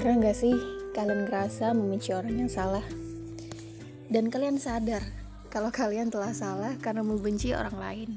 [0.00, 0.56] gak sih
[0.96, 2.86] kalian ngerasa membenci orang yang salah?
[4.08, 5.04] Dan kalian sadar
[5.52, 8.10] kalau kalian telah salah karena membenci orang lain.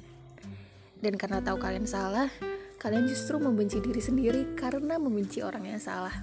[1.04, 2.32] Dan karena tahu kalian salah,
[2.80, 6.14] kalian justru membenci diri sendiri karena membenci orang yang salah.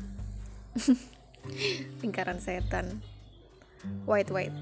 [2.00, 3.04] Lingkaran setan.
[4.08, 4.54] Wait, wait.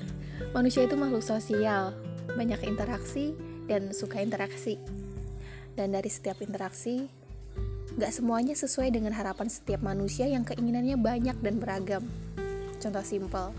[0.50, 1.94] Manusia itu makhluk sosial,
[2.34, 3.38] banyak interaksi
[3.70, 4.80] dan suka interaksi.
[5.78, 7.06] Dan dari setiap interaksi,
[7.98, 12.06] Gak semuanya sesuai dengan harapan setiap manusia yang keinginannya banyak dan beragam.
[12.78, 13.50] Contoh simpel,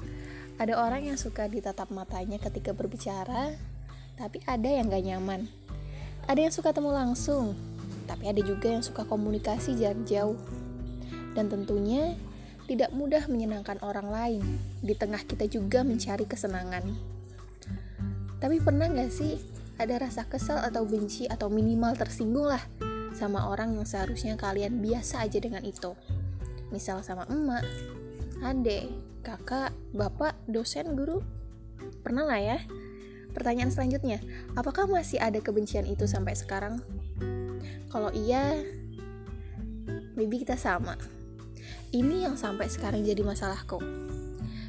[0.55, 3.59] ada orang yang suka ditatap matanya ketika berbicara,
[4.15, 5.51] tapi ada yang gak nyaman.
[6.23, 7.51] Ada yang suka temu langsung,
[8.07, 10.39] tapi ada juga yang suka komunikasi jarak jauh.
[11.35, 12.15] Dan tentunya
[12.63, 14.43] tidak mudah menyenangkan orang lain.
[14.79, 16.87] Di tengah kita juga mencari kesenangan.
[18.39, 19.35] Tapi pernah gak sih
[19.75, 22.63] ada rasa kesal atau benci atau minimal tersinggung lah
[23.13, 25.93] sama orang yang seharusnya kalian biasa aja dengan itu.
[26.69, 27.65] Misal sama emak,
[28.45, 28.89] adek,
[29.25, 31.21] kakak, bapak, dosen, guru.
[32.05, 32.57] Pernah lah ya?
[33.33, 34.19] Pertanyaan selanjutnya,
[34.57, 36.81] apakah masih ada kebencian itu sampai sekarang?
[37.89, 38.57] Kalau iya,
[40.17, 40.97] maybe kita sama.
[41.89, 43.81] Ini yang sampai sekarang jadi masalahku.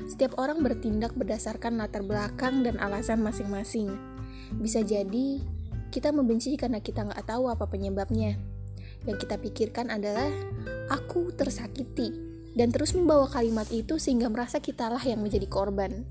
[0.09, 3.93] Setiap orang bertindak berdasarkan latar belakang dan alasan masing-masing.
[4.57, 5.45] Bisa jadi
[5.91, 8.39] kita membenci karena kita nggak tahu apa penyebabnya.
[9.05, 10.31] Yang kita pikirkan adalah
[10.89, 12.15] aku tersakiti
[12.55, 16.07] dan terus membawa kalimat itu sehingga merasa kitalah yang menjadi korban.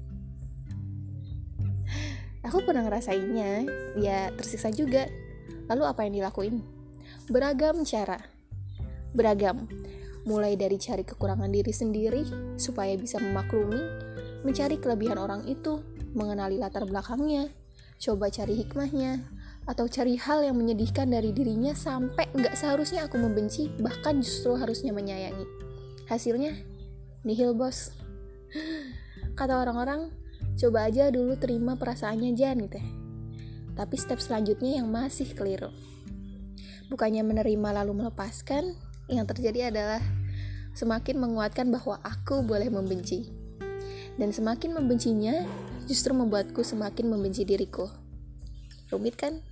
[2.39, 3.67] Aku pernah ngerasainnya,
[3.99, 5.05] ya tersiksa juga.
[5.67, 6.64] Lalu apa yang dilakuin?
[7.30, 8.17] Beragam cara.
[9.14, 9.69] Beragam.
[10.25, 12.23] Mulai dari cari kekurangan diri sendiri
[12.58, 13.80] supaya bisa memaklumi,
[14.41, 15.83] mencari kelebihan orang itu,
[16.16, 17.53] mengenali latar belakangnya,
[17.99, 19.19] coba cari hikmahnya,
[19.70, 24.89] atau cari hal yang menyedihkan dari dirinya sampai nggak seharusnya aku membenci, bahkan justru harusnya
[24.89, 25.45] menyayangi.
[26.10, 26.58] Hasilnya,
[27.21, 27.93] nihil bos.
[29.38, 30.10] Kata orang-orang,
[30.58, 32.89] coba aja dulu terima perasaannya Jan gitu ya.
[33.77, 35.70] Tapi step selanjutnya yang masih keliru.
[36.89, 38.73] Bukannya menerima lalu melepaskan,
[39.05, 40.02] yang terjadi adalah
[40.73, 43.30] semakin menguatkan bahwa aku boleh membenci.
[44.17, 45.45] Dan semakin membencinya,
[45.86, 48.08] justru membuatku semakin membenci diriku.
[48.89, 49.45] Rumit kan?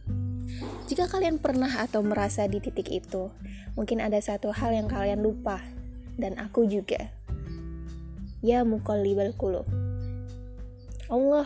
[0.89, 3.29] Jika kalian pernah atau merasa di titik itu,
[3.77, 5.61] mungkin ada satu hal yang kalian lupa,
[6.17, 7.13] dan aku juga.
[8.41, 9.69] Ya mukallibal qulub.
[11.07, 11.45] Allah,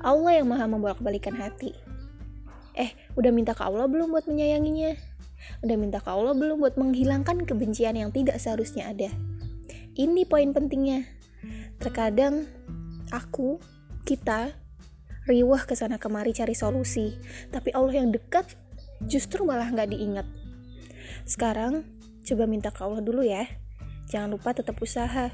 [0.00, 1.74] Allah yang maha membolak-balikan hati.
[2.78, 4.94] Eh, udah minta ke Allah belum buat menyayanginya?
[5.66, 9.10] Udah minta ke Allah belum buat menghilangkan kebencian yang tidak seharusnya ada?
[9.98, 11.04] Ini poin pentingnya.
[11.82, 12.46] Terkadang
[13.10, 13.58] aku,
[14.06, 14.54] kita,
[15.30, 17.14] riwah ke sana kemari cari solusi,
[17.54, 18.58] tapi Allah yang dekat
[19.06, 20.26] justru malah nggak diingat.
[21.24, 21.86] Sekarang,
[22.26, 23.46] coba minta ke Allah dulu ya.
[24.10, 25.30] Jangan lupa tetap usaha.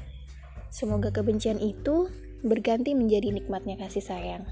[0.69, 2.13] Semoga kebencian itu
[2.45, 4.45] berganti menjadi nikmatnya kasih sayang.